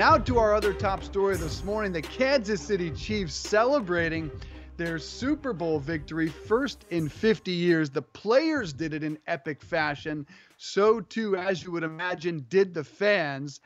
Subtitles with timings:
[0.00, 4.30] Now to our other top story this morning, the Kansas City Chiefs celebrating
[4.78, 7.90] their Super Bowl victory, first in 50 years.
[7.90, 10.26] The players did it in epic fashion.
[10.56, 13.60] So, too, as you would imagine, did the fans.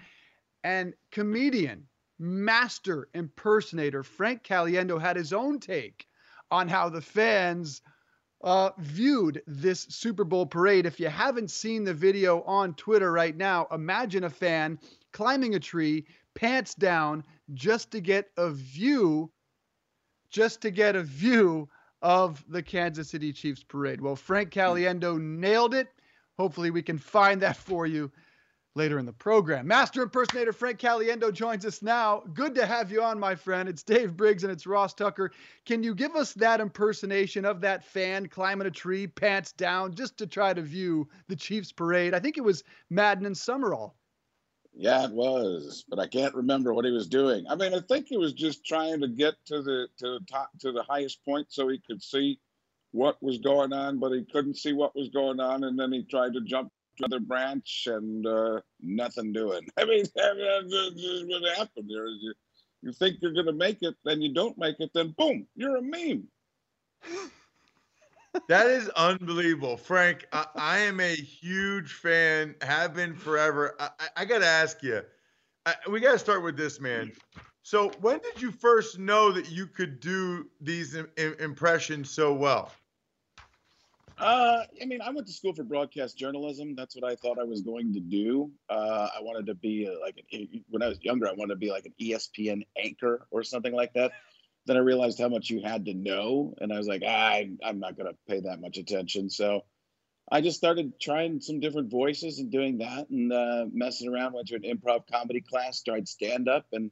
[0.65, 1.87] And comedian,
[2.19, 6.05] master impersonator Frank Caliendo had his own take
[6.51, 7.81] on how the fans
[8.43, 10.85] uh, viewed this Super Bowl parade.
[10.85, 14.81] If you haven't seen the video on Twitter right now, imagine a fan
[15.13, 19.31] climbing a tree, pants down, just to get a view
[20.35, 21.69] just to get a view
[22.03, 24.01] of the Kansas City Chiefs parade.
[24.01, 25.87] Well, Frank Caliendo nailed it.
[26.37, 28.11] Hopefully, we can find that for you
[28.75, 29.69] later in the program.
[29.69, 32.25] Master impersonator Frank Caliendo joins us now.
[32.35, 33.69] Good to have you on, my friend.
[33.69, 35.31] It's Dave Briggs and it's Ross Tucker.
[35.65, 40.19] Can you give us that impersonation of that fan climbing a tree, pants down, just
[40.19, 42.13] to try to view the Chiefs parade?
[42.13, 43.95] I think it was Madden and Summerall.
[44.77, 47.47] Yeah, it was, but I can't remember what he was doing.
[47.49, 50.51] I mean, I think he was just trying to get to the to the top
[50.61, 52.41] to the highest point so he could see
[52.91, 56.03] what was going on, but he couldn't see what was going on, and then he
[56.05, 59.67] tried to jump to another branch and uh, nothing doing.
[59.77, 62.07] I mean, that's just what happened there.
[62.07, 62.35] Is you
[62.83, 65.77] you think you're going to make it, then you don't make it, then boom, you're
[65.77, 66.29] a meme.
[68.49, 70.27] that is unbelievable, Frank.
[70.33, 73.77] I, I, am a huge fan, have been forever.
[73.79, 75.03] I, I got to ask you,
[75.67, 77.13] I, we got to start with this, man.
[77.63, 82.73] So, when did you first know that you could do these Im- impressions so well?
[84.19, 86.75] Uh, I mean, I went to school for broadcast journalism.
[86.77, 88.51] That's what I thought I was going to do.
[88.69, 91.59] Uh, I wanted to be a, like an, when I was younger, I wanted to
[91.59, 94.13] be like an ESPN anchor or something like that
[94.67, 97.81] then I realized how much you had to know, and I was like, I, I'm
[97.81, 99.29] not going to pay that much attention.
[99.29, 99.63] So
[100.31, 104.33] I just started trying some different voices and doing that, and uh, messing around.
[104.33, 106.91] Went to an improv comedy class, tried stand up, and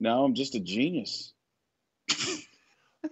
[0.00, 1.32] now I'm just a genius.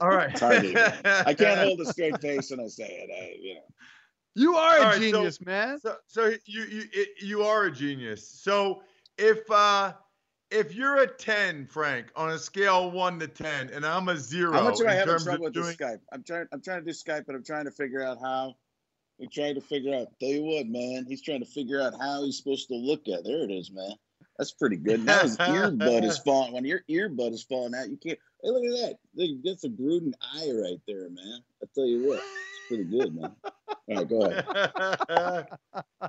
[0.00, 3.10] All right, I can't hold a straight face when I say it.
[3.12, 3.60] I, you know.
[4.34, 5.78] You are a right, genius, so, man.
[5.78, 8.26] So, so you you you are a genius.
[8.26, 8.82] So
[9.18, 9.92] if uh
[10.52, 14.52] if you're a 10, Frank, on a scale one to 10, and I'm a zero.
[14.52, 15.74] How much do I have in trouble with doing...
[15.74, 16.00] Skype?
[16.12, 18.54] I'm trying I'm trying to do Skype, but I'm trying to figure out how.
[19.20, 20.08] I'm trying to figure out.
[20.20, 23.24] Tell you what, man, he's trying to figure out how he's supposed to look at.
[23.24, 23.92] There it is, man.
[24.38, 25.04] That's pretty good.
[25.04, 26.52] Now his earbud is falling.
[26.52, 28.18] When your earbud is falling out, you can't.
[28.42, 28.96] Hey, look at that.
[29.14, 31.40] Look, that's a Gruden eye right there, man.
[31.62, 33.32] I tell you what, it's pretty good, man.
[33.44, 35.46] All right, go ahead.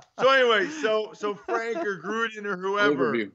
[0.20, 3.12] so anyway, so so Frank or Gruden or whoever.
[3.12, 3.30] Overview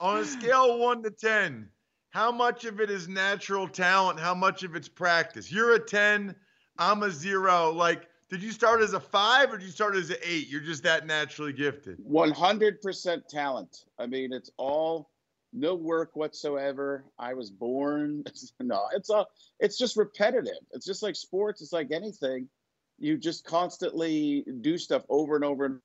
[0.00, 1.68] on a scale one to 10,
[2.10, 4.18] how much of it is natural talent?
[4.18, 5.50] How much of it's practice?
[5.50, 6.34] You're a 10,
[6.78, 7.70] I'm a zero.
[7.70, 10.48] Like, did you start as a five or did you start as an eight?
[10.48, 11.98] You're just that naturally gifted.
[11.98, 13.84] 100% talent.
[13.98, 15.10] I mean, it's all
[15.52, 17.04] no work whatsoever.
[17.18, 18.22] I was born.
[18.60, 19.26] no, it's all,
[19.60, 20.62] it's just repetitive.
[20.72, 21.62] It's just like sports.
[21.62, 22.48] It's like anything.
[22.98, 25.80] You just constantly do stuff over and over and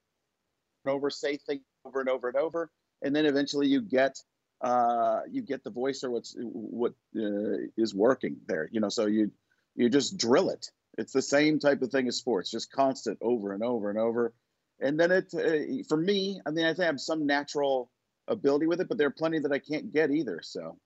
[0.85, 2.69] over, say things over and over and over
[3.03, 4.17] and then eventually you get
[4.61, 8.69] uh, you get the voice or what's what uh, is working there.
[8.71, 9.31] You know, so you
[9.75, 10.65] you just drill it.
[10.97, 14.33] It's the same type of thing as sports, just constant over and over and over.
[14.79, 17.89] And then it uh, for me, I mean, I think I have some natural
[18.27, 20.39] ability with it, but there are plenty that I can't get either.
[20.41, 20.77] So.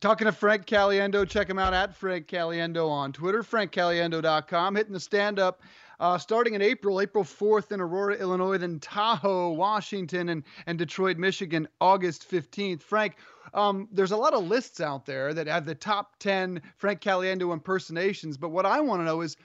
[0.00, 5.00] Talking to Frank Caliendo, check him out at Frank Caliendo on Twitter, frankcaliendo.com, hitting the
[5.00, 5.60] stand up
[6.00, 11.18] uh, starting in April, April 4th in Aurora, Illinois, then Tahoe, Washington, and, and Detroit,
[11.18, 12.80] Michigan, August 15th.
[12.80, 13.16] Frank,
[13.52, 17.52] um, there's a lot of lists out there that have the top 10 Frank Caliendo
[17.52, 19.36] impersonations, but what I want to know is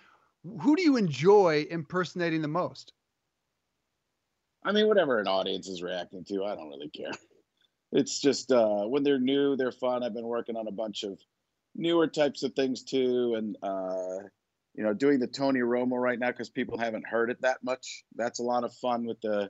[0.61, 2.93] who do you enjoy impersonating the most?
[4.63, 7.11] I mean, whatever an audience is reacting to, I don't really care.
[7.91, 10.03] It's just uh, when they're new, they're fun.
[10.03, 11.17] I've been working on a bunch of
[11.75, 14.27] newer types of things too, and uh,
[14.75, 18.03] you know, doing the Tony Romo right now because people haven't heard it that much.
[18.15, 19.49] That's a lot of fun with the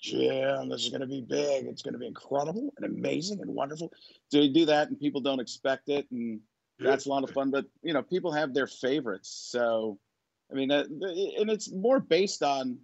[0.00, 0.68] Jim.
[0.68, 1.66] This is going to be big.
[1.66, 3.92] It's going to be incredible and amazing and wonderful.
[4.30, 6.40] So you do that, and people don't expect it, and
[6.78, 7.50] that's a lot of fun.
[7.50, 9.48] But you know, people have their favorites.
[9.50, 9.98] So
[10.50, 12.78] I mean, uh, and it's more based on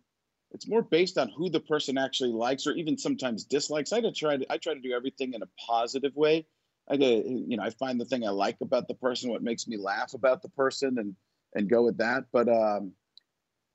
[0.53, 3.93] it's more based on who the person actually likes or even sometimes dislikes.
[3.93, 6.47] I try to I try to do everything in a positive way.
[6.91, 9.77] I you know I find the thing I like about the person, what makes me
[9.77, 11.15] laugh about the person, and
[11.55, 12.25] and go with that.
[12.33, 12.93] But um,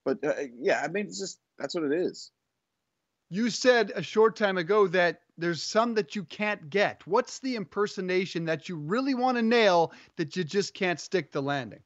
[0.03, 2.31] but uh, yeah, I mean, it's just that's what it is.
[3.29, 7.05] You said a short time ago that there's some that you can't get.
[7.07, 11.41] What's the impersonation that you really want to nail that you just can't stick the
[11.41, 11.81] landing?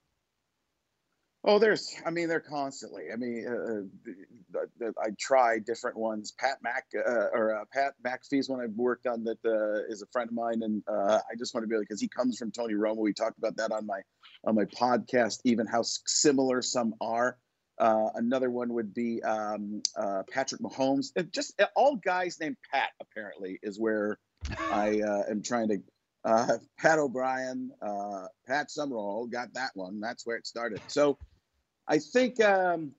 [1.46, 3.06] Oh, there's, I mean, they're constantly.
[3.14, 6.34] I mean, uh, uh I try different ones.
[6.38, 10.06] Pat Mac uh, or uh, Pat McAfee's one I've worked on that uh, is a
[10.08, 12.52] friend of mine, and uh, I just want to be like, because he comes from
[12.52, 12.98] Tony Romo.
[12.98, 14.02] We talked about that on my
[14.44, 17.38] on my podcast, even how similar some are.
[17.78, 21.08] Uh, another one would be um, uh, Patrick Mahomes.
[21.32, 24.20] just all guys named Pat apparently is where
[24.60, 25.78] I am trying to.
[26.26, 30.02] Uh, Pat O'Brien, uh, Pat Summerall got that one.
[30.02, 30.82] That's where it started.
[30.88, 31.18] So
[31.90, 32.92] I think, um,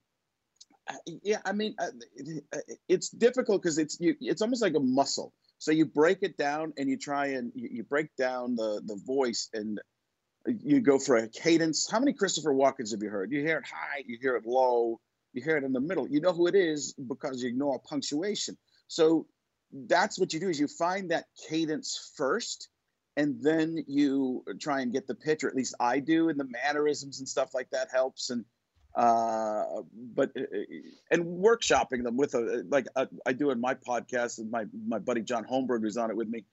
[1.23, 2.59] yeah, I mean, uh,
[2.89, 5.33] it's difficult because it's you, it's almost like a muscle.
[5.59, 9.49] So you break it down and you try and you, break down the the voice
[9.55, 9.81] and
[10.47, 11.89] you go for a cadence.
[11.89, 13.31] How many Christopher Walkens have you heard?
[13.31, 14.99] You hear it high, you hear it low,
[15.33, 16.09] you hear it in the middle.
[16.09, 18.57] You know who it is because you ignore punctuation.
[18.89, 19.27] So
[19.73, 22.69] that's what you do is you find that cadence first
[23.17, 26.47] and then you try and get the pitch or at least i do and the
[26.65, 28.45] mannerisms and stuff like that helps and
[28.95, 30.43] uh but uh,
[31.11, 34.65] and workshopping them with a like a, uh, I do in my podcast and my
[34.87, 36.45] my buddy john holmberg who's on it with me.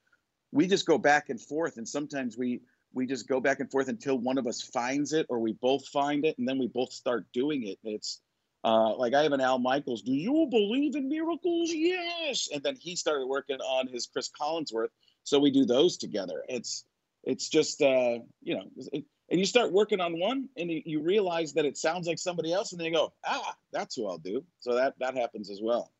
[0.51, 2.61] We just go back and forth and sometimes we
[2.93, 5.87] we just go back and forth until one of us finds it or we both
[5.87, 7.79] find it and then we both start doing it.
[7.83, 8.21] It's
[8.63, 11.71] uh, like i have an al michaels do you believe in miracles?
[11.73, 12.49] Yes.
[12.53, 14.89] And then he started working on his chris collinsworth.
[15.23, 16.43] So we do those together.
[16.47, 16.85] It's
[17.23, 18.63] it's just uh, you know
[18.93, 22.53] it, and you start working on one and you realize that it sounds like somebody
[22.53, 25.61] else and then you go ah that's who i'll do so that that happens as
[25.61, 25.91] well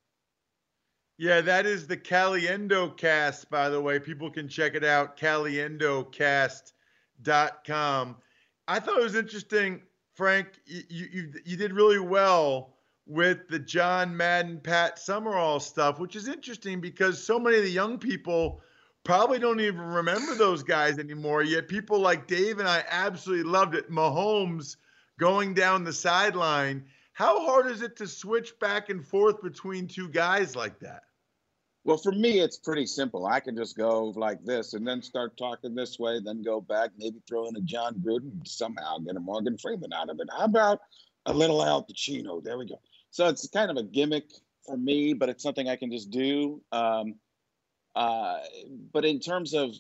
[1.20, 3.98] yeah, that is the Caliendo cast, by the way.
[3.98, 6.72] People can check it out, caliendocast.com
[7.66, 8.18] com.
[8.68, 9.82] I thought it was interesting,
[10.14, 10.48] Frank.
[10.66, 12.76] You, you you did really well
[13.06, 17.72] with the John Madden, Pat Summerall stuff, which is interesting because so many of the
[17.72, 18.62] young people
[19.08, 21.42] probably don't even remember those guys anymore.
[21.42, 23.90] Yet people like Dave and I absolutely loved it.
[23.90, 24.76] Mahomes
[25.18, 26.84] going down the sideline.
[27.14, 31.04] How hard is it to switch back and forth between two guys like that?
[31.86, 33.26] Well, for me, it's pretty simple.
[33.26, 36.90] I can just go like this and then start talking this way, then go back,
[36.98, 40.28] maybe throw in a Jon Gruden, somehow get a Morgan Freeman out of it.
[40.38, 40.82] How about
[41.26, 42.44] a little Al Pacino?
[42.44, 42.82] There we go.
[43.12, 44.26] So it's kind of a gimmick
[44.66, 46.62] for me, but it's something I can just do.
[46.74, 47.16] Um,
[47.98, 48.40] uh,
[48.94, 49.72] but in terms of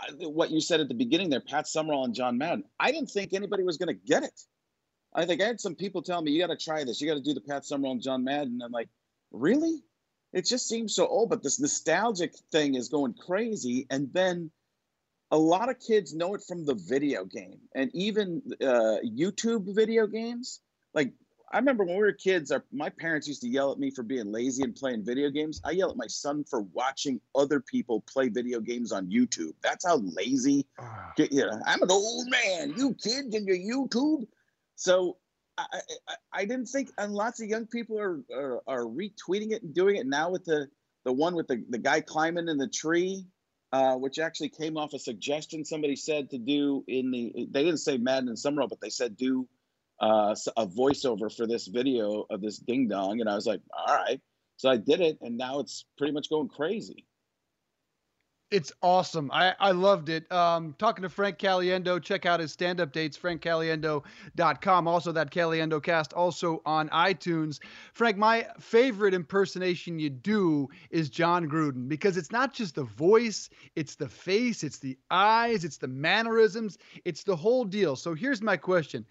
[0.00, 3.10] uh, what you said at the beginning there, Pat Summerall and John Madden, I didn't
[3.10, 4.40] think anybody was going to get it.
[5.14, 7.00] I think I had some people tell me, you got to try this.
[7.00, 8.60] You got to do the Pat Summerall and John Madden.
[8.64, 8.88] I'm like,
[9.32, 9.82] really?
[10.32, 13.86] it just seems so old, but this nostalgic thing is going crazy.
[13.90, 14.50] And then
[15.30, 20.06] a lot of kids know it from the video game and even uh, YouTube video
[20.06, 20.60] games.
[20.94, 21.12] Like
[21.52, 24.04] I remember when we were kids, our, my parents used to yell at me for
[24.04, 25.60] being lazy and playing video games.
[25.64, 29.54] I yell at my son for watching other people play video games on YouTube.
[29.62, 30.66] That's how lazy.
[30.78, 30.86] Uh,
[31.16, 32.74] you know, I'm an old man.
[32.76, 34.26] You kids and your YouTube.
[34.76, 35.16] So
[35.58, 35.64] I,
[36.08, 39.74] I, I didn't think, and lots of young people are, are, are retweeting it and
[39.74, 40.68] doing it now with the
[41.04, 43.24] the one with the, the guy climbing in the tree,
[43.72, 47.78] uh, which actually came off a suggestion somebody said to do in the they didn't
[47.78, 49.48] say Madden and Summerall, but they said do
[50.00, 53.94] uh, a voiceover for this video of this ding dong, and I was like, all
[53.94, 54.20] right,
[54.56, 57.06] so I did it, and now it's pretty much going crazy.
[58.50, 59.30] It's awesome.
[59.32, 60.30] I, I loved it.
[60.32, 64.88] Um, talking to Frank Caliendo, check out his stand up dates, frankcaliendo.com.
[64.88, 67.60] Also, that Caliendo cast, also on iTunes.
[67.92, 73.50] Frank, my favorite impersonation you do is Jon Gruden because it's not just the voice,
[73.76, 77.94] it's the face, it's the eyes, it's the mannerisms, it's the whole deal.
[77.94, 79.06] So here's my question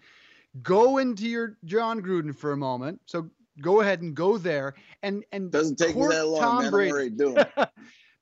[0.62, 3.00] go into your Jon Gruden for a moment.
[3.06, 3.30] So
[3.60, 6.40] go ahead and go there and and doesn't take me that long.
[6.40, 6.70] Tom man.
[6.70, 6.90] Brady.
[6.90, 7.44] I'm already doing.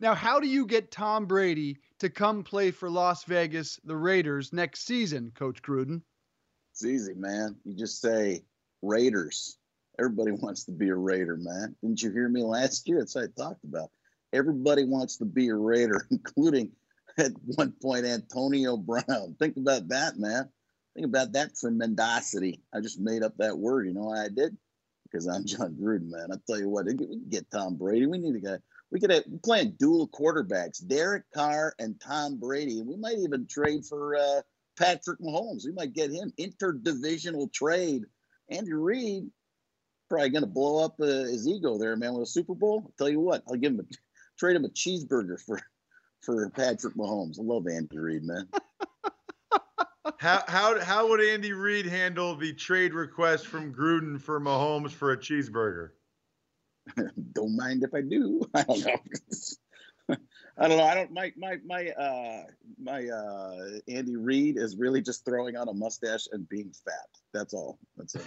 [0.01, 4.53] Now, how do you get Tom Brady to come play for Las Vegas, the Raiders,
[4.53, 6.03] next season, Coach Gruden?
[6.73, 7.57] It's easy, man.
[7.65, 8.45] You just say
[8.81, 9.59] Raiders.
[9.99, 11.75] Everybody wants to be a Raider, man.
[11.83, 13.01] Didn't you hear me last year?
[13.01, 13.91] That's what I talked about.
[14.33, 16.73] Everybody wants to be a Raider, including
[17.17, 19.35] at one point Antonio Brown.
[19.41, 20.49] Think about that, man.
[20.99, 22.61] Think about that for mendacity.
[22.75, 23.87] I just made up that word.
[23.87, 24.57] You know why I did?
[25.05, 26.33] Because I'm Jon Gruden, man.
[26.33, 28.07] I tell you what, we can get Tom Brady.
[28.07, 28.59] We need a guy
[28.91, 33.85] we could have playing dual quarterbacks, Derek Carr and Tom Brady, we might even trade
[33.85, 34.41] for uh,
[34.77, 35.65] Patrick Mahomes.
[35.65, 38.03] We might get him interdivisional trade
[38.51, 39.31] Andy Reid
[40.09, 42.83] probably going to blow up uh, his ego there, man, with a Super Bowl.
[42.85, 43.95] I'll tell you what, I'll give him a,
[44.37, 45.61] trade him a cheeseburger for
[46.23, 47.39] for Patrick Mahomes.
[47.39, 48.49] I love Andy Reid, man.
[50.19, 55.13] How how how would Andy Reid handle the trade request from Gruden for Mahomes for
[55.13, 55.91] a cheeseburger?
[57.33, 58.43] don't mind if I do.
[58.55, 58.97] I don't know.
[60.59, 60.85] I don't know.
[60.85, 61.13] I don't.
[61.13, 62.45] My my my uh
[62.81, 67.09] my uh Andy Reid is really just throwing on a mustache and being fat.
[67.33, 67.79] That's all.
[67.97, 68.25] That's it.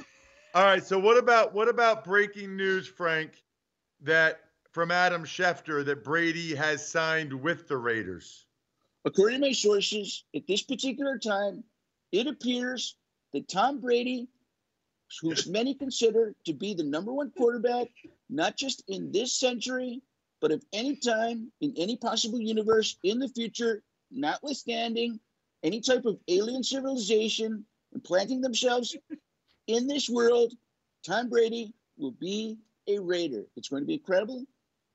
[0.53, 0.83] All right.
[0.83, 3.43] So what about what about breaking news, Frank?
[4.01, 4.39] That
[4.71, 8.45] from Adam Schefter that Brady has signed with the Raiders.
[9.03, 11.63] According to my sources, at this particular time,
[12.11, 12.95] it appears
[13.33, 14.27] that Tom Brady,
[15.21, 17.87] whom many consider to be the number one quarterback,
[18.29, 20.01] not just in this century,
[20.39, 25.19] but of any time in any possible universe in the future, notwithstanding
[25.63, 28.95] any type of alien civilization implanting themselves
[29.67, 30.53] in this world,
[31.05, 33.45] Tom Brady will be a Raider.
[33.55, 34.45] It's going to be incredible.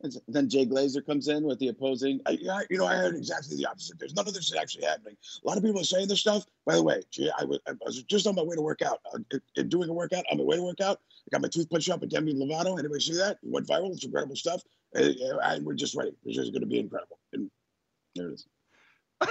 [0.02, 2.20] And then Jay Glazer comes in with the opposing.
[2.26, 2.38] I,
[2.68, 3.98] you know, I heard exactly the opposite.
[3.98, 5.16] There's none of this is actually happening.
[5.42, 6.44] A lot of people are saying this stuff.
[6.66, 7.00] By the way,
[7.38, 9.00] I was, I was just on my way to work out.
[9.14, 11.00] Uh, doing a workout, on my way to work out.
[11.26, 12.78] I got my tooth punched up at Demi Lovato.
[12.78, 13.38] Anybody see that?
[13.42, 13.92] It went viral.
[13.92, 14.62] It's incredible stuff.
[14.92, 16.12] And, and we're just ready.
[16.24, 17.18] It's just going to be incredible.
[17.32, 17.50] And
[18.14, 18.46] there it is.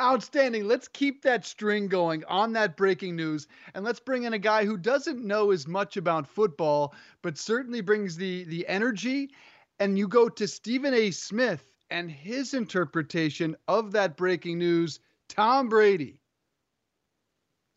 [0.00, 0.66] Outstanding.
[0.66, 3.46] Let's keep that string going on that breaking news.
[3.74, 7.80] And let's bring in a guy who doesn't know as much about football, but certainly
[7.80, 9.30] brings the, the energy.
[9.80, 11.10] And you go to Stephen A.
[11.10, 16.20] Smith and his interpretation of that breaking news Tom Brady.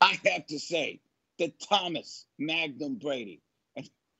[0.01, 0.99] I have to say
[1.39, 3.41] that Thomas Magnum Brady,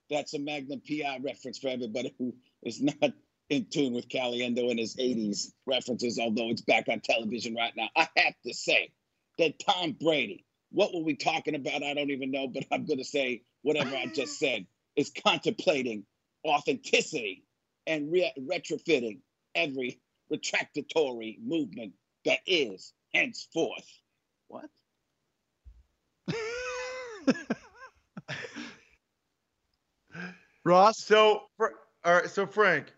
[0.10, 3.12] that's a Magnum PI reference for everybody who is not
[3.50, 7.90] in tune with Caliendo and his 80s references, although it's back on television right now.
[7.98, 8.92] I have to say
[9.40, 11.84] that Tom Brady, what were we talking about?
[11.84, 16.06] I don't even know, but I'm going to say whatever I just said is contemplating
[16.46, 17.44] authenticity
[17.88, 19.20] and re- retrofitting
[19.56, 20.00] every
[20.32, 21.94] retractatory movement
[22.26, 23.88] that is henceforth.
[24.48, 24.70] What?
[30.64, 30.98] Ross.
[31.04, 31.70] So, all
[32.06, 32.30] right.
[32.30, 32.94] So, Frank,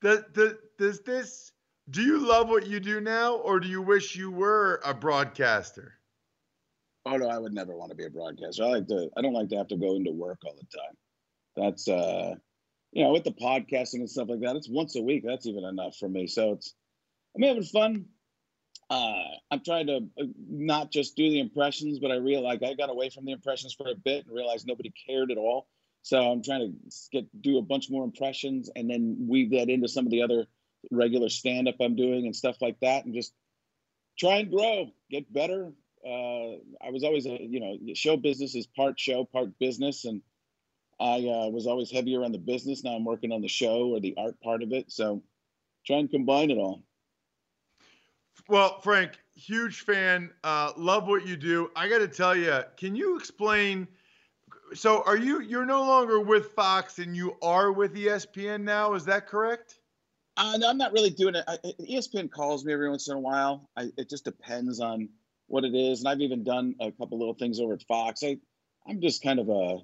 [0.00, 1.52] does, does, does this
[1.90, 5.94] do you love what you do now or do you wish you were a broadcaster
[7.06, 9.32] oh no i would never want to be a broadcaster i like to i don't
[9.32, 10.96] like to have to go into work all the time
[11.56, 12.34] that's uh
[12.92, 15.64] you know with the podcasting and stuff like that it's once a week that's even
[15.64, 16.26] enough for me.
[16.26, 16.74] So it's
[17.36, 18.06] i'm having fun.
[18.90, 22.90] Uh i'm trying to uh, not just do the impressions but i realize i got
[22.90, 25.66] away from the impressions for a bit and realized nobody cared at all.
[26.02, 29.88] So I'm trying to get do a bunch more impressions and then weave that into
[29.88, 30.46] some of the other
[30.90, 33.32] regular stand up I'm doing and stuff like that, and just
[34.18, 35.72] try and grow, get better.
[36.04, 40.22] Uh, I was always a you know show business is part show, part business, and
[41.02, 42.84] I uh, was always heavier on the business.
[42.84, 44.92] Now I'm working on the show or the art part of it.
[44.92, 45.22] So
[45.84, 46.82] try and combine it all.
[48.48, 50.30] Well, Frank, huge fan.
[50.44, 51.70] Uh, love what you do.
[51.76, 53.88] I got to tell you, can you explain?
[54.74, 58.94] so are you you're no longer with Fox and you are with ESPN now?
[58.94, 59.80] Is that correct?
[60.36, 61.44] Uh, no, I'm not really doing it.
[61.46, 63.68] I, ESPN calls me every once in a while.
[63.76, 65.08] I, it just depends on
[65.46, 68.22] what it is, and I've even done a couple little things over at Fox.
[68.24, 68.38] I,
[68.88, 69.78] I'm just kind of a,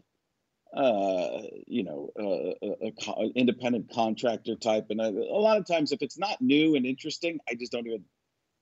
[0.75, 5.93] uh, you know, a, a, a, independent contractor type, and I, a lot of times
[5.93, 8.05] if it's not new and interesting, I just don't even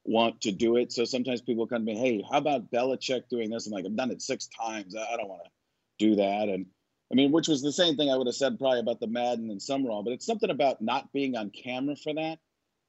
[0.05, 0.93] want to do it.
[0.93, 3.97] So sometimes people come to me, "Hey, how about Belichick doing this?" I'm like, "I've
[3.97, 4.95] done it six times.
[4.95, 5.51] I, don't want to."
[5.99, 6.49] do that.
[6.49, 6.67] And
[7.11, 9.51] I mean, which was the same thing I would have said probably about the Madden
[9.51, 12.39] and Summerall, but it's something about not being on camera for that.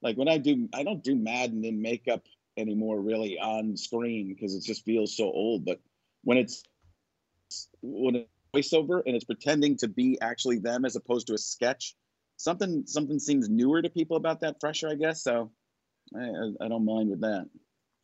[0.01, 2.23] Like when I do, I don't do Madden in makeup
[2.55, 5.65] anymore, really on screen because it just feels so old.
[5.65, 5.79] But
[6.23, 6.63] when it's
[7.81, 11.95] when voiceover and it's pretending to be actually them as opposed to a sketch,
[12.37, 15.23] something something seems newer to people about that, fresher, I guess.
[15.23, 15.51] So
[16.15, 17.47] I, I don't mind with that.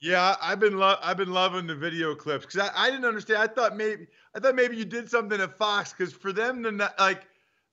[0.01, 3.41] Yeah, I've been lo- I've been loving the video clips because I, I didn't understand.
[3.41, 6.71] I thought maybe I thought maybe you did something at Fox because for them to
[6.71, 7.25] not, like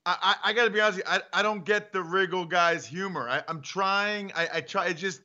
[0.06, 2.86] I, I, I got to be honest, you, I I don't get the Riggle guys'
[2.86, 3.28] humor.
[3.28, 4.30] I, I'm trying.
[4.36, 4.86] I, I try.
[4.86, 5.22] It just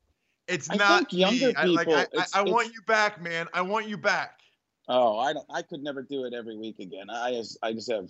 [0.48, 1.54] it's I not younger me.
[1.54, 3.48] People, I, like I, I want you back, man.
[3.54, 4.40] I want you back.
[4.88, 5.46] Oh, I don't.
[5.50, 7.10] I could never do it every week again.
[7.10, 8.08] I just I just have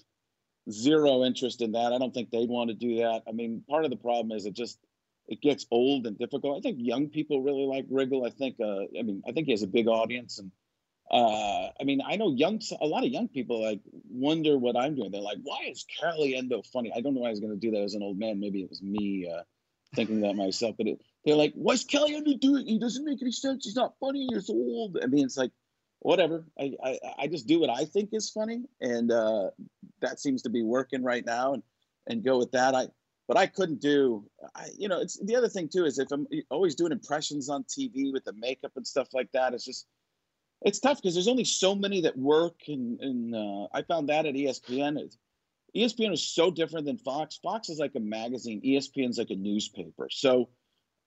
[0.69, 1.93] zero interest in that.
[1.93, 3.23] I don't think they'd want to do that.
[3.27, 4.77] I mean, part of the problem is it just
[5.27, 6.57] it gets old and difficult.
[6.57, 8.27] I think young people really like Riggle.
[8.27, 10.51] I think, uh, I mean, I think he has a big audience, and
[11.11, 13.79] uh, I mean, I know young, a lot of young people like
[14.09, 15.11] wonder what I'm doing.
[15.11, 17.71] They're like, "Why is Caliendo funny?" I don't know why I was going to do
[17.71, 18.39] that as an old man.
[18.39, 19.43] Maybe it was me uh,
[19.95, 20.75] thinking that myself.
[20.77, 22.65] But it, they're like, "Why's Caliendo doing?
[22.67, 23.65] He doesn't make any sense.
[23.65, 24.27] He's not funny.
[24.31, 25.51] He's old." I mean, it's like,
[26.05, 26.45] whatever.
[26.59, 29.49] I, I, I just do what I think is funny, and uh,
[30.01, 31.63] that seems to be working right now, and
[32.07, 32.75] and go with that.
[32.75, 32.87] I
[33.27, 34.23] but I couldn't do.
[34.55, 37.63] I, you know, it's the other thing too is if I'm always doing impressions on
[37.63, 39.87] TV with the makeup and stuff like that, it's just
[40.61, 44.27] it's tough because there's only so many that work, and and uh, I found that
[44.27, 44.99] at ESPN.
[44.99, 45.17] It's,
[45.75, 47.37] ESPN is so different than Fox.
[47.41, 48.61] Fox is like a magazine.
[48.61, 50.07] ESPN's like a newspaper.
[50.09, 50.49] So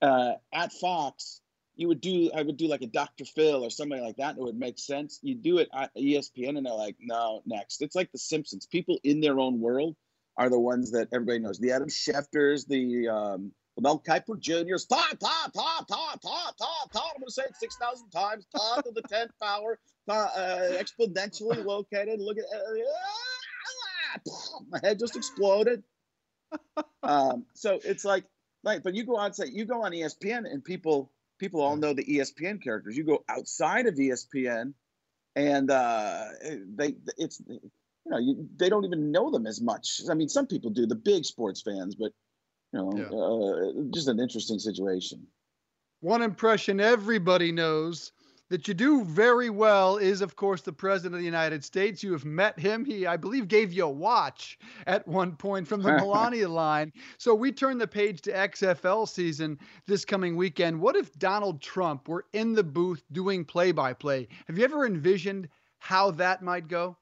[0.02, 1.40] uh, at Fox,
[1.78, 3.24] you would do I would do like a Dr.
[3.24, 5.20] Phil or somebody like that, and it would make sense.
[5.22, 7.82] You do it at ESPN, and they're like, no, next.
[7.82, 8.66] It's like The Simpsons.
[8.66, 9.94] People in their own world
[10.36, 11.60] are the ones that everybody knows.
[11.60, 17.12] The Adam Schefters, the um, Mel Kiper Jr.'s, Todd, Todd, Todd, Todd, Todd, Todd, Todd.
[17.16, 18.46] I'm to say it 6,000 times.
[18.54, 20.26] Todd to the 10th power, uh,
[20.72, 22.20] exponentially located.
[22.20, 24.30] Look at uh,
[24.68, 25.84] my head just exploded.
[27.04, 28.24] Um, so it's like,
[28.64, 32.04] like, but you go outside, you go on ESPN, and people people all know the
[32.04, 32.96] ESPN characters.
[32.96, 34.74] You go outside of ESPN,
[35.36, 36.24] and uh,
[36.74, 37.60] they it's you
[38.06, 40.02] know you, they don't even know them as much.
[40.10, 42.12] I mean, some people do, the big sports fans, but
[42.72, 43.82] you know, yeah.
[43.82, 45.26] uh, just an interesting situation.
[46.00, 48.12] One impression everybody knows
[48.50, 52.02] that you do very well is, of course, the President of the United States.
[52.02, 52.84] You have met him.
[52.84, 56.92] He, I believe, gave you a watch at one point from the Melania line.
[57.18, 60.80] So we turn the page to XFL season this coming weekend.
[60.80, 64.28] What if Donald Trump were in the booth doing play by play?
[64.46, 66.96] Have you ever envisioned how that might go?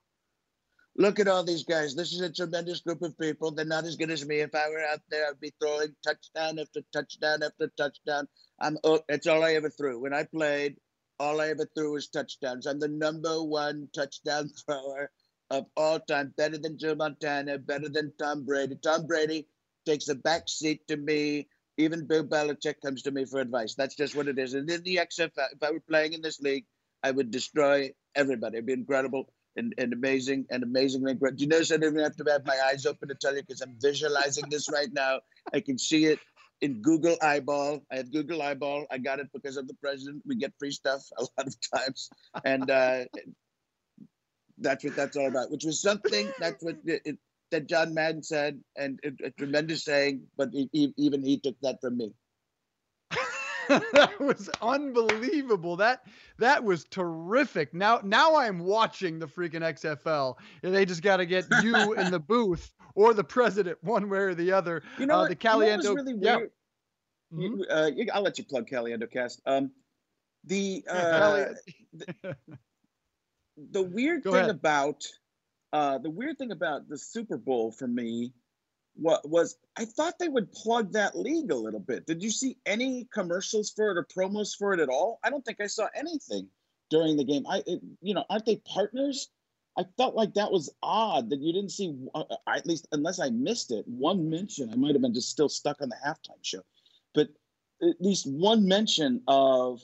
[0.99, 1.95] Look at all these guys.
[1.95, 3.51] This is a tremendous group of people.
[3.51, 4.41] They're not as good as me.
[4.41, 8.27] If I were out there, I'd be throwing touchdown after touchdown after touchdown.
[8.59, 10.01] I'm oh, that's all I ever threw.
[10.01, 10.77] When I played,
[11.19, 12.67] all I ever threw was touchdowns.
[12.67, 15.11] I'm the number one touchdown thrower
[15.51, 18.77] of all time, better than Joe Montana, better than Tom Brady.
[18.83, 19.47] Tom Brady
[19.85, 21.49] takes a back seat to me.
[21.79, 23.75] Even Bill Belichick comes to me for advice.
[23.75, 24.55] That's just what it is.
[24.55, 26.65] And in the XFL, if I were playing in this league,
[27.03, 28.57] I would destroy everybody.
[28.57, 31.37] It'd be incredible and, and amazing and amazingly great.
[31.37, 33.43] Do you notice I don't even have to have my eyes open to tell you
[33.43, 35.21] because I'm visualizing this right now.
[35.53, 36.19] I can see it
[36.61, 37.81] in Google Eyeball.
[37.91, 38.87] I had Google Eyeball.
[38.91, 40.23] I got it because of the president.
[40.27, 42.11] We get free stuff a lot of times,
[42.45, 43.05] and uh,
[44.59, 45.51] that's what that's all about.
[45.51, 47.19] Which was something that's what it, it,
[47.51, 50.23] that John Madden said, and it, a tremendous saying.
[50.37, 52.13] But he, even he took that from me.
[53.69, 55.77] that was unbelievable.
[55.77, 56.07] That
[56.39, 57.75] that was terrific.
[57.75, 62.11] Now now I'm watching the freaking XFL, and they just got to get you in
[62.11, 64.83] the booth or the president, one way or the other.
[64.99, 65.85] You know, uh, the Caliendo.
[65.85, 66.39] You know really yeah.
[67.33, 67.61] Mm-hmm.
[67.71, 69.41] Uh, I'll let you plug Caliendo Cast.
[69.47, 69.71] Um,
[70.45, 71.45] the, uh,
[71.93, 72.37] the,
[73.71, 74.51] the weird Go thing ahead.
[74.51, 75.05] about
[75.73, 78.33] uh, the weird thing about the Super Bowl for me
[78.97, 82.07] what was I thought they would plug that league a little bit.
[82.07, 85.19] Did you see any commercials for it or promos for it at all?
[85.23, 86.49] I don't think I saw anything
[86.91, 87.47] during the game.
[87.47, 89.29] I, it, you know, aren't they partners?
[89.79, 93.21] I felt like that was odd that you didn't see, uh, uh, at least unless
[93.21, 94.71] I missed it, one mention.
[94.71, 96.63] I might have been just still stuck on the halftime show,
[97.15, 97.29] but
[97.83, 99.83] at least one mention of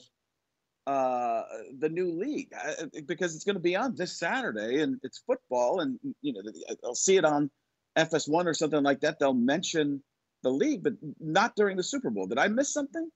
[0.87, 1.43] uh,
[1.79, 5.81] the new league I, because it's going to be on this Saturday and it's football,
[5.81, 6.41] and you know
[6.83, 7.51] I'll see it on
[7.95, 9.19] FS1 or something like that.
[9.19, 10.03] They'll mention
[10.41, 12.27] the league, but not during the Super Bowl.
[12.27, 13.09] Did I miss something?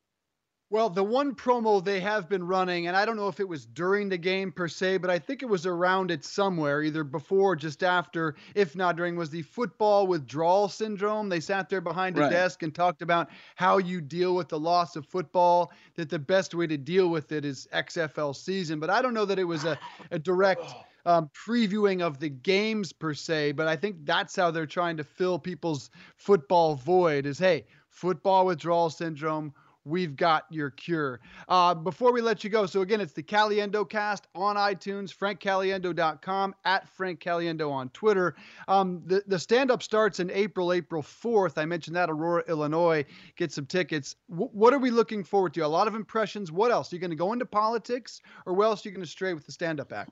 [0.69, 3.65] Well, the one promo they have been running, and I don't know if it was
[3.65, 7.53] during the game per se, but I think it was around it somewhere, either before
[7.53, 11.29] or just after, if not during, was the football withdrawal syndrome.
[11.29, 12.29] They sat there behind a right.
[12.29, 16.53] desk and talked about how you deal with the loss of football, that the best
[16.53, 18.81] way to deal with it is XFL season.
[18.81, 19.79] But I don't know that it was a,
[20.11, 20.65] a direct
[21.05, 25.05] um, previewing of the games per se, but I think that's how they're trying to
[25.05, 29.53] fill people's football void is hey, football withdrawal syndrome
[29.87, 31.19] we've got your cure.
[31.47, 36.55] Uh, before we let you go, so again, it's the Caliendo cast on iTunes, frankcaliendo.com,
[36.65, 38.35] at Frank on Twitter.
[38.67, 41.57] Um, the, the stand up starts in April, April 4th.
[41.57, 43.05] I mentioned that, Aurora, Illinois.
[43.35, 44.15] Get some tickets.
[44.29, 45.61] W- what are we looking forward to?
[45.61, 46.51] A lot of impressions.
[46.51, 46.91] What else?
[46.91, 49.33] Are you going to go into politics, or what else are you going to stray
[49.33, 50.11] with the stand up act?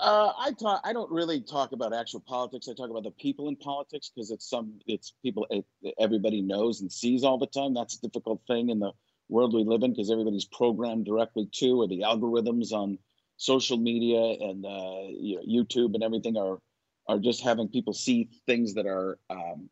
[0.00, 0.80] Uh, I talk.
[0.84, 2.68] I don't really talk about actual politics.
[2.68, 4.80] I talk about the people in politics because it's some.
[4.86, 5.64] It's people it,
[5.98, 7.74] everybody knows and sees all the time.
[7.74, 8.92] That's a difficult thing in the
[9.28, 12.98] world we live in because everybody's programmed directly to, or the algorithms on
[13.36, 16.58] social media and uh, you know, YouTube and everything are
[17.06, 19.68] are just having people see things that are, um,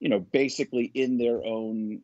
[0.00, 2.00] you know, basically in their own,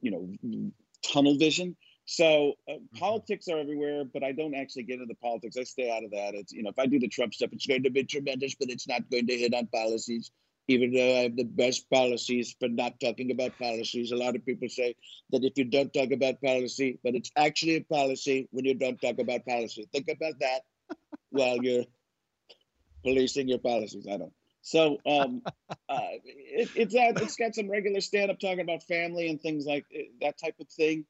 [0.00, 1.76] you know, tunnel vision.
[2.06, 2.98] So uh, mm-hmm.
[2.98, 5.56] politics are everywhere, but I don't actually get into politics.
[5.58, 6.34] I stay out of that.
[6.34, 8.70] It's you know, if I do the Trump stuff, it's going to be tremendous, but
[8.70, 10.30] it's not going to hit on policies.
[10.68, 14.12] Even though I have the best policies for not talking about policies.
[14.12, 14.96] A lot of people say
[15.30, 19.00] that if you don't talk about policy, but it's actually a policy when you don't
[19.00, 19.88] talk about policy.
[19.92, 20.60] Think about that
[21.30, 21.84] while you're
[23.02, 24.06] policing your policies.
[24.10, 24.32] I don't.
[24.62, 29.28] So um, uh, it, it's uh, it's got some regular stand up talking about family
[29.28, 31.04] and things like uh, that type of thing.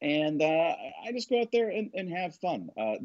[0.00, 0.74] And uh,
[1.06, 2.68] I just go out there and, and have fun.
[2.78, 2.96] Uh,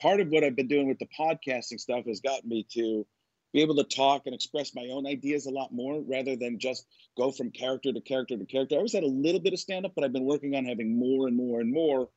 [0.00, 3.04] part of what I've been doing with the podcasting stuff has gotten me to
[3.52, 6.86] be able to talk and express my own ideas a lot more rather than just
[7.16, 8.74] go from character to character to character.
[8.74, 10.98] I always had a little bit of stand up, but I've been working on having
[10.98, 12.08] more and more and more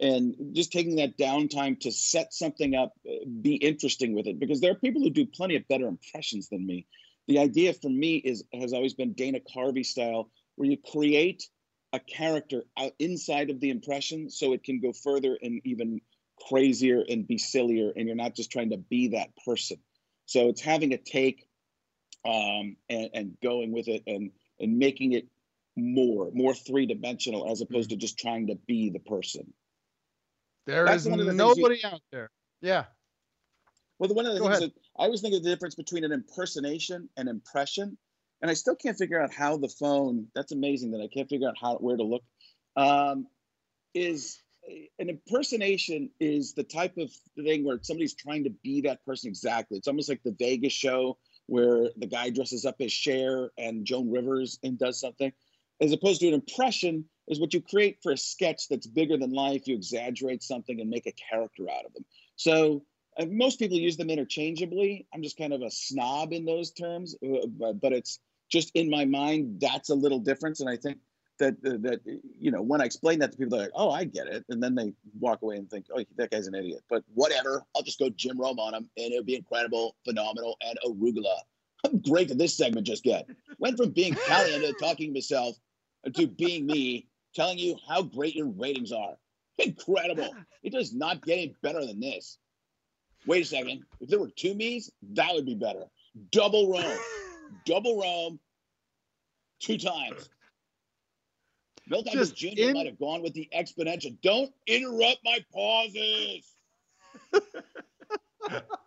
[0.00, 4.60] and just taking that downtime to set something up, uh, be interesting with it because
[4.60, 6.86] there are people who do plenty of better impressions than me.
[7.26, 11.48] The idea for me is has always been Dana Carvey style, where you create
[11.92, 16.00] a character out inside of the impression so it can go further and even
[16.48, 19.78] crazier and be sillier, and you're not just trying to be that person.
[20.28, 21.48] So it's having a take
[22.26, 25.26] um, and, and going with it and and making it
[25.74, 27.96] more more three dimensional as opposed mm-hmm.
[27.98, 29.52] to just trying to be the person.
[30.66, 32.30] There That's is the nobody you, out there.
[32.60, 32.84] Yeah.
[33.98, 34.70] Well, one of the Go things ahead.
[34.70, 37.96] that I always think of the difference between an impersonation and impression,
[38.42, 40.26] and I still can't figure out how the phone.
[40.34, 42.22] That's amazing that I can't figure out how where to look.
[42.76, 43.28] Um,
[43.94, 44.38] is
[44.98, 49.78] an impersonation is the type of thing where somebody's trying to be that person exactly.
[49.78, 54.10] It's almost like the Vegas show where the guy dresses up as Cher and Joan
[54.10, 55.32] Rivers and does something,
[55.80, 59.32] as opposed to an impression is what you create for a sketch that's bigger than
[59.32, 59.66] life.
[59.66, 62.04] You exaggerate something and make a character out of them.
[62.36, 62.84] So
[63.18, 65.06] uh, most people use them interchangeably.
[65.12, 68.18] I'm just kind of a snob in those terms, uh, but, but it's
[68.50, 70.98] just in my mind that's a little difference, and I think
[71.38, 72.00] that that
[72.38, 74.62] you know when I explain that to people, they're like, "Oh, I get it," and
[74.62, 77.98] then they walk away and think, "Oh, that guy's an idiot." But whatever, I'll just
[77.98, 81.36] go Jim Rome on him, and it'll be incredible, phenomenal, and arugula.
[81.84, 83.26] How great did this segment just get?
[83.58, 85.56] Went from being Caliendo talking to myself
[86.14, 89.14] to being me telling you how great your ratings are.
[89.58, 90.34] Incredible!
[90.62, 92.38] It does not get any better than this.
[93.26, 93.82] Wait a second.
[94.00, 95.84] If there were two me's, that would be better.
[96.30, 96.98] Double Rome,
[97.66, 98.40] double Rome,
[99.60, 100.28] two times.
[101.88, 102.48] Bill Douglas Jr.
[102.56, 102.72] In...
[102.74, 104.16] might have gone with the exponential.
[104.22, 106.54] Don't interrupt my pauses.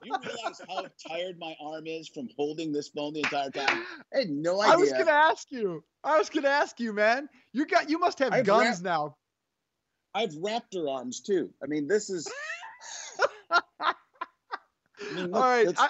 [0.04, 3.84] you realize how tired my arm is from holding this phone the entire time?
[4.14, 4.74] I had no idea.
[4.74, 5.84] I was gonna ask you.
[6.04, 7.30] I was gonna ask you, man.
[7.54, 9.16] You got you must have I've guns rap- now.
[10.14, 11.52] I have raptor arms too.
[11.64, 12.32] I mean, this is
[13.52, 15.76] I mean, look, All right.
[15.78, 15.90] I,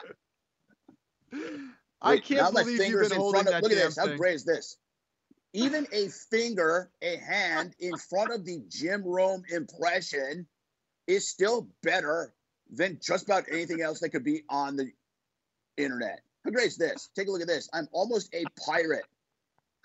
[2.02, 3.96] I can't believe you've been holding of, that Look at this.
[3.96, 4.10] Thing.
[4.10, 4.78] How great is this?
[5.54, 10.48] Even a finger, a hand in front of the Jim Rome impression
[11.08, 12.34] is still better
[12.72, 14.92] than just about anything else that could be on the
[15.78, 16.22] internet.
[16.46, 17.10] How great is this?
[17.16, 17.70] Take a look at this.
[17.74, 19.06] I'm almost a pirate.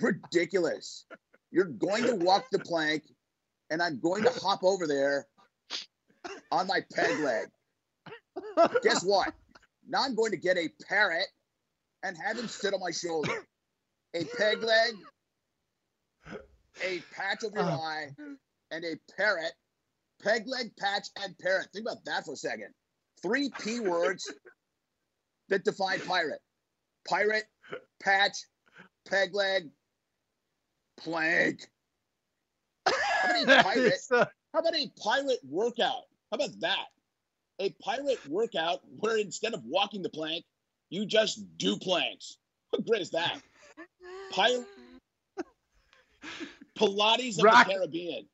[0.01, 1.05] Ridiculous.
[1.51, 3.03] You're going to walk the plank,
[3.71, 5.27] and I'm going to hop over there
[6.53, 7.47] on my peg leg.
[8.83, 9.33] Guess what?
[9.89, 11.27] Now I'm going to get a parrot
[12.03, 13.47] and have him sit on my shoulder.
[14.15, 14.95] A peg leg
[16.85, 17.79] a patch over your uh.
[17.79, 18.09] eye,
[18.71, 19.53] and a parrot.
[20.23, 21.69] Peg leg, patch, and parrot.
[21.73, 22.69] Think about that for a second.
[23.23, 24.33] Three P words
[25.49, 26.41] that define pirate.
[27.09, 27.45] Pirate,
[28.03, 28.37] patch,
[29.09, 29.69] peg leg,
[30.97, 31.69] plank.
[32.87, 34.01] How about a pirate?
[34.11, 36.05] How about a pirate workout?
[36.31, 36.87] How about that?
[37.59, 40.45] A pirate workout where instead of walking the plank,
[40.91, 42.39] you just do planks.
[42.73, 43.41] How great is that?
[44.33, 44.67] Pirate
[46.77, 47.67] Pilates of rack.
[47.67, 48.27] the Caribbean.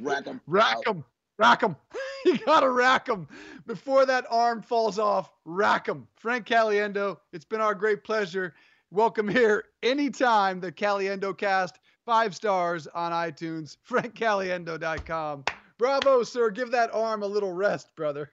[0.00, 0.40] Rack them.
[0.46, 1.04] Rack them.
[1.38, 1.76] Rack them.
[2.24, 3.26] you gotta rack them
[3.66, 5.32] before that arm falls off.
[5.44, 6.06] Rack them.
[6.16, 8.54] Frank Caliendo, it's been our great pleasure.
[8.90, 10.60] Welcome here anytime.
[10.60, 13.76] The Caliendo Cast, five stars on iTunes.
[13.88, 15.44] FrankCaliendo.com.
[15.78, 16.50] Bravo, sir.
[16.50, 18.30] Give that arm a little rest, brother.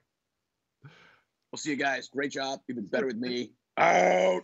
[1.51, 2.09] We'll see you guys.
[2.09, 2.59] Great job.
[2.67, 3.53] You've been better with me.
[3.77, 4.43] Out.